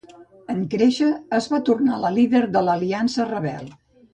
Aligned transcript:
En 0.53 0.61
créixer, 0.71 1.09
es 1.39 1.49
va 1.53 1.61
tornar 1.69 1.99
la 2.07 2.13
líder 2.17 2.43
de 2.57 2.67
l'Aliança 2.69 3.29
Rebel. 3.37 3.71